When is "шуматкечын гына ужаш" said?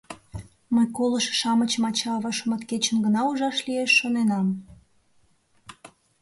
2.37-3.57